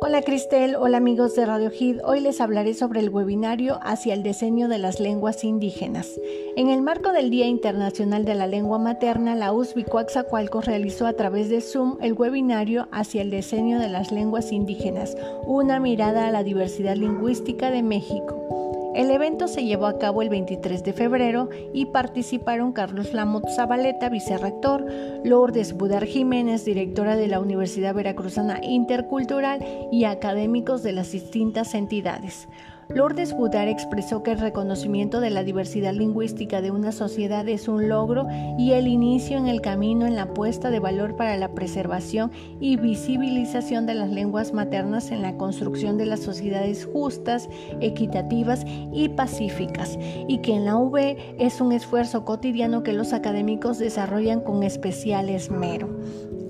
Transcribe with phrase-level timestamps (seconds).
[0.00, 1.98] Hola Cristel, hola amigos de Radio Hit.
[2.04, 6.08] Hoy les hablaré sobre el webinario hacia el diseño de las lenguas indígenas.
[6.56, 11.14] En el marco del Día Internacional de la Lengua Materna, la USB Coaxacualcos realizó a
[11.14, 16.30] través de Zoom el webinario hacia el diseño de las lenguas indígenas, una mirada a
[16.30, 18.67] la diversidad lingüística de México.
[18.98, 24.08] El evento se llevó a cabo el 23 de febrero y participaron Carlos Lamot Zabaleta,
[24.08, 24.84] vicerrector,
[25.22, 32.48] Lourdes Budar Jiménez, directora de la Universidad Veracruzana Intercultural y académicos de las distintas entidades.
[32.94, 37.86] Lourdes Budar expresó que el reconocimiento de la diversidad lingüística de una sociedad es un
[37.86, 38.26] logro
[38.58, 42.76] y el inicio en el camino en la apuesta de valor para la preservación y
[42.76, 47.50] visibilización de las lenguas maternas en la construcción de las sociedades justas,
[47.82, 53.78] equitativas y pacíficas, y que en la UB es un esfuerzo cotidiano que los académicos
[53.78, 55.90] desarrollan con especial esmero.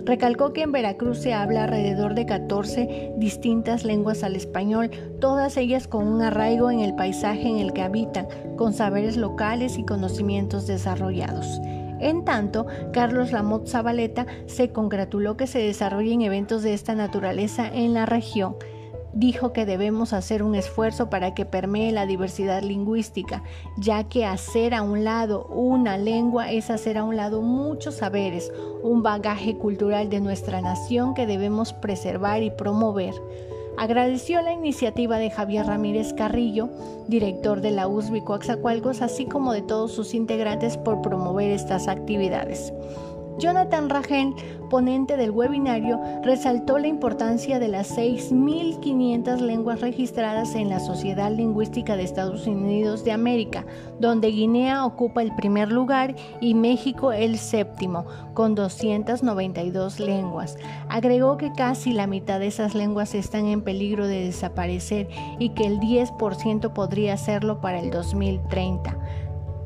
[0.08, 5.86] Recalcó que en Veracruz se habla alrededor de 14 distintas lenguas al español, todas ellas
[5.86, 10.66] con un arraigo en el paisaje en el que habitan, con saberes locales y conocimientos
[10.66, 11.60] desarrollados.
[12.00, 17.92] En tanto, Carlos Lamot Zabaleta se congratuló que se desarrollen eventos de esta naturaleza en
[17.92, 18.56] la región
[19.12, 23.42] dijo que debemos hacer un esfuerzo para que permee la diversidad lingüística,
[23.76, 28.52] ya que hacer a un lado una lengua es hacer a un lado muchos saberes,
[28.82, 33.14] un bagaje cultural de nuestra nación que debemos preservar y promover.
[33.78, 36.68] Agradeció la iniciativa de Javier Ramírez Carrillo,
[37.06, 42.72] director de la USB Coaxacualcos, así como de todos sus integrantes por promover estas actividades.
[43.38, 44.34] Jonathan Ragel,
[44.68, 51.96] ponente del webinario, resaltó la importancia de las 6.500 lenguas registradas en la Sociedad Lingüística
[51.96, 53.64] de Estados Unidos de América,
[54.00, 60.56] donde Guinea ocupa el primer lugar y México el séptimo, con 292 lenguas.
[60.88, 65.64] Agregó que casi la mitad de esas lenguas están en peligro de desaparecer y que
[65.64, 68.98] el 10% podría hacerlo para el 2030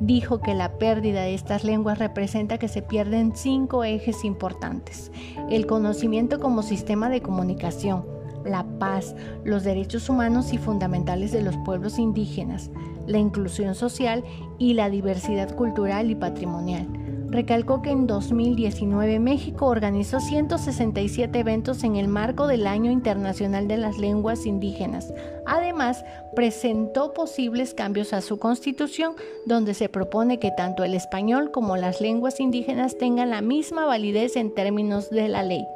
[0.02, 5.12] dijo que la pérdida de estas lenguas representa que se pierden cinco ejes importantes.
[5.48, 8.04] El conocimiento como sistema de comunicación,
[8.44, 9.14] la paz,
[9.44, 12.70] los derechos humanos y fundamentales de los pueblos indígenas,
[13.06, 14.24] la inclusión social
[14.58, 17.01] y la diversidad cultural y patrimonial
[17.32, 23.78] recalcó que en 2019 México organizó 167 eventos en el marco del Año Internacional de
[23.78, 25.12] las Lenguas Indígenas.
[25.46, 26.04] Además,
[26.36, 29.14] presentó posibles cambios a su constitución,
[29.46, 34.36] donde se propone que tanto el español como las lenguas indígenas tengan la misma validez
[34.36, 35.66] en términos de la ley.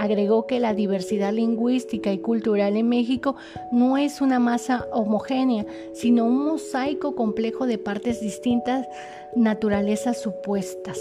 [0.00, 3.36] Agregó que la diversidad lingüística y cultural en México
[3.70, 8.88] no es una masa homogénea, sino un mosaico complejo de partes distintas,
[9.36, 10.98] naturalezas supuestas.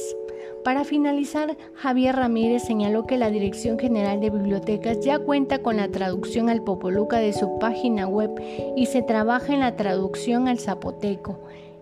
[0.65, 5.87] Para finalizar, Javier Ramírez señaló que la Dirección General de Bibliotecas ya cuenta con la
[5.87, 8.31] traducción al Popoluca de su página web
[8.75, 11.39] y se trabaja en la traducción al zapoteco.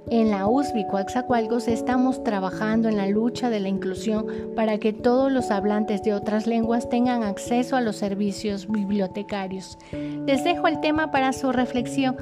[0.09, 4.25] En la USB Coaxacualcos estamos trabajando en la lucha de la inclusión
[4.55, 9.77] para que todos los hablantes de otras lenguas tengan acceso a los servicios bibliotecarios.
[9.91, 12.15] Les dejo el tema para su reflexión.